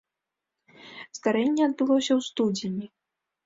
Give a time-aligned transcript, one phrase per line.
[1.19, 2.85] Здарэнне адбылося ў студзені.